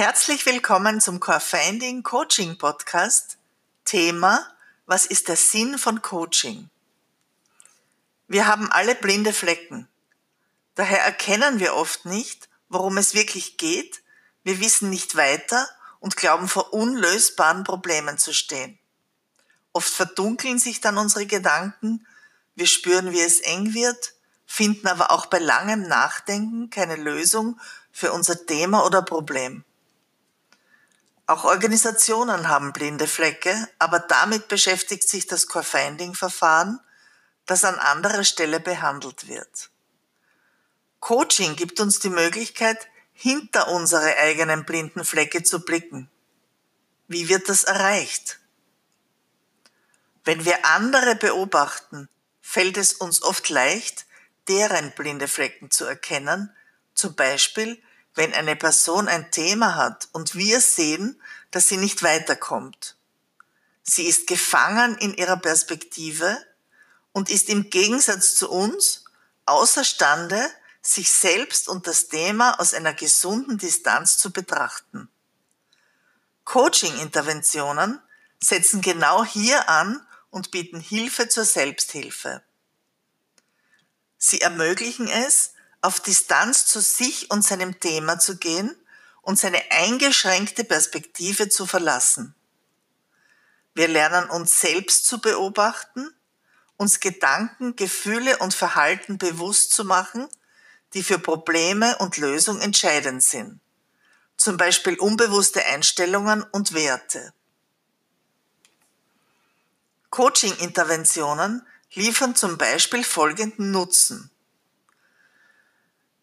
Herzlich 0.00 0.46
willkommen 0.46 0.98
zum 1.02 1.20
Core 1.20 1.40
Finding 1.40 2.02
Coaching 2.02 2.56
Podcast. 2.56 3.36
Thema, 3.84 4.50
was 4.86 5.04
ist 5.04 5.28
der 5.28 5.36
Sinn 5.36 5.76
von 5.76 6.00
Coaching? 6.00 6.70
Wir 8.26 8.46
haben 8.46 8.72
alle 8.72 8.94
blinde 8.94 9.34
Flecken. 9.34 9.88
Daher 10.74 11.04
erkennen 11.04 11.60
wir 11.60 11.74
oft 11.74 12.06
nicht, 12.06 12.48
worum 12.70 12.96
es 12.96 13.12
wirklich 13.12 13.58
geht. 13.58 14.00
Wir 14.42 14.58
wissen 14.60 14.88
nicht 14.88 15.16
weiter 15.16 15.68
und 15.98 16.16
glauben 16.16 16.48
vor 16.48 16.72
unlösbaren 16.72 17.64
Problemen 17.64 18.16
zu 18.16 18.32
stehen. 18.32 18.78
Oft 19.74 19.92
verdunkeln 19.92 20.58
sich 20.58 20.80
dann 20.80 20.96
unsere 20.96 21.26
Gedanken, 21.26 22.06
wir 22.54 22.66
spüren, 22.66 23.12
wie 23.12 23.20
es 23.20 23.40
eng 23.40 23.74
wird, 23.74 24.14
finden 24.46 24.86
aber 24.86 25.10
auch 25.10 25.26
bei 25.26 25.40
langem 25.40 25.82
Nachdenken 25.82 26.70
keine 26.70 26.96
Lösung 26.96 27.60
für 27.92 28.12
unser 28.12 28.46
Thema 28.46 28.86
oder 28.86 29.02
Problem. 29.02 29.62
Auch 31.30 31.44
Organisationen 31.44 32.48
haben 32.48 32.72
blinde 32.72 33.06
Flecke, 33.06 33.54
aber 33.78 34.00
damit 34.00 34.48
beschäftigt 34.48 35.08
sich 35.08 35.28
das 35.28 35.46
Core-Finding-Verfahren, 35.46 36.80
das 37.46 37.62
an 37.62 37.76
anderer 37.76 38.24
Stelle 38.24 38.58
behandelt 38.58 39.28
wird. 39.28 39.70
Coaching 40.98 41.54
gibt 41.54 41.78
uns 41.78 42.00
die 42.00 42.10
Möglichkeit, 42.10 42.88
hinter 43.12 43.68
unsere 43.68 44.16
eigenen 44.16 44.64
blinden 44.64 45.04
Flecke 45.04 45.44
zu 45.44 45.64
blicken. 45.64 46.10
Wie 47.06 47.28
wird 47.28 47.48
das 47.48 47.62
erreicht? 47.62 48.40
Wenn 50.24 50.44
wir 50.44 50.66
andere 50.66 51.14
beobachten, 51.14 52.08
fällt 52.40 52.76
es 52.76 52.94
uns 52.94 53.22
oft 53.22 53.48
leicht, 53.50 54.04
deren 54.48 54.90
blinde 54.96 55.28
Flecken 55.28 55.70
zu 55.70 55.84
erkennen, 55.84 56.52
zum 56.92 57.14
Beispiel 57.14 57.80
wenn 58.14 58.34
eine 58.34 58.56
Person 58.56 59.08
ein 59.08 59.30
Thema 59.30 59.76
hat 59.76 60.08
und 60.12 60.34
wir 60.34 60.60
sehen, 60.60 61.20
dass 61.50 61.68
sie 61.68 61.76
nicht 61.76 62.02
weiterkommt. 62.02 62.96
Sie 63.82 64.06
ist 64.06 64.26
gefangen 64.26 64.96
in 64.98 65.14
ihrer 65.14 65.36
Perspektive 65.36 66.36
und 67.12 67.30
ist 67.30 67.48
im 67.48 67.70
Gegensatz 67.70 68.34
zu 68.34 68.50
uns 68.50 69.04
außerstande, 69.46 70.48
sich 70.82 71.12
selbst 71.12 71.68
und 71.68 71.86
das 71.86 72.08
Thema 72.08 72.58
aus 72.58 72.72
einer 72.72 72.94
gesunden 72.94 73.58
Distanz 73.58 74.16
zu 74.16 74.32
betrachten. 74.32 75.08
Coaching-Interventionen 76.44 78.00
setzen 78.42 78.80
genau 78.80 79.24
hier 79.24 79.68
an 79.68 80.04
und 80.30 80.50
bieten 80.50 80.80
Hilfe 80.80 81.28
zur 81.28 81.44
Selbsthilfe. 81.44 82.42
Sie 84.16 84.40
ermöglichen 84.40 85.08
es, 85.08 85.52
auf 85.80 86.00
Distanz 86.00 86.66
zu 86.66 86.80
sich 86.80 87.30
und 87.30 87.44
seinem 87.44 87.80
Thema 87.80 88.18
zu 88.18 88.36
gehen 88.36 88.74
und 89.22 89.38
seine 89.38 89.62
eingeschränkte 89.70 90.64
Perspektive 90.64 91.48
zu 91.48 91.66
verlassen. 91.66 92.34
Wir 93.74 93.88
lernen 93.88 94.28
uns 94.30 94.60
selbst 94.60 95.06
zu 95.06 95.20
beobachten, 95.20 96.12
uns 96.76 97.00
Gedanken, 97.00 97.76
Gefühle 97.76 98.38
und 98.38 98.54
Verhalten 98.54 99.18
bewusst 99.18 99.72
zu 99.72 99.84
machen, 99.84 100.28
die 100.94 101.02
für 101.02 101.18
Probleme 101.18 101.96
und 101.98 102.16
Lösung 102.16 102.60
entscheidend 102.60 103.22
sind. 103.22 103.60
Zum 104.36 104.56
Beispiel 104.56 104.98
unbewusste 104.98 105.64
Einstellungen 105.66 106.42
und 106.42 106.72
Werte. 106.72 107.32
Coaching-Interventionen 110.10 111.66
liefern 111.92 112.34
zum 112.34 112.58
Beispiel 112.58 113.04
folgenden 113.04 113.70
Nutzen. 113.70 114.30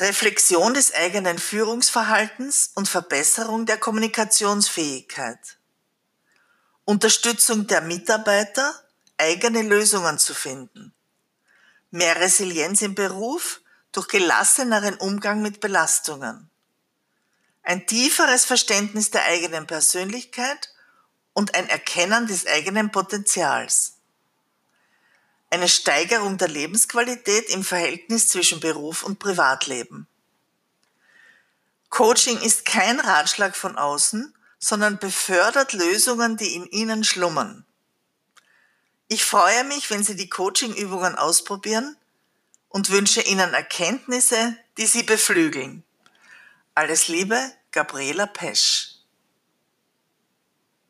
Reflexion 0.00 0.72
des 0.72 0.94
eigenen 0.94 1.38
Führungsverhaltens 1.38 2.70
und 2.74 2.88
Verbesserung 2.88 3.66
der 3.66 3.76
Kommunikationsfähigkeit. 3.76 5.58
Unterstützung 6.86 7.66
der 7.66 7.82
Mitarbeiter, 7.82 8.74
eigene 9.18 9.60
Lösungen 9.60 10.18
zu 10.18 10.32
finden. 10.32 10.94
Mehr 11.90 12.18
Resilienz 12.18 12.80
im 12.80 12.94
Beruf 12.94 13.60
durch 13.92 14.08
gelasseneren 14.08 14.94
Umgang 14.94 15.42
mit 15.42 15.60
Belastungen. 15.60 16.48
Ein 17.62 17.86
tieferes 17.86 18.46
Verständnis 18.46 19.10
der 19.10 19.24
eigenen 19.24 19.66
Persönlichkeit 19.66 20.70
und 21.34 21.54
ein 21.54 21.68
Erkennen 21.68 22.26
des 22.26 22.46
eigenen 22.46 22.90
Potenzials 22.90 23.99
eine 25.50 25.68
Steigerung 25.68 26.38
der 26.38 26.48
Lebensqualität 26.48 27.50
im 27.50 27.64
Verhältnis 27.64 28.28
zwischen 28.28 28.60
Beruf 28.60 29.02
und 29.02 29.18
Privatleben. 29.18 30.06
Coaching 31.88 32.38
ist 32.40 32.64
kein 32.64 33.00
Ratschlag 33.00 33.56
von 33.56 33.76
außen, 33.76 34.32
sondern 34.60 34.98
befördert 34.98 35.72
Lösungen, 35.72 36.36
die 36.36 36.54
in 36.54 36.66
Ihnen 36.66 37.02
schlummern. 37.02 37.64
Ich 39.08 39.24
freue 39.24 39.64
mich, 39.64 39.90
wenn 39.90 40.04
Sie 40.04 40.14
die 40.14 40.28
Coaching-Übungen 40.28 41.16
ausprobieren 41.16 41.96
und 42.68 42.90
wünsche 42.90 43.22
Ihnen 43.22 43.52
Erkenntnisse, 43.52 44.56
die 44.78 44.86
Sie 44.86 45.02
beflügeln. 45.02 45.82
Alles 46.76 47.08
Liebe, 47.08 47.52
Gabriela 47.72 48.26
Pesch. 48.26 48.89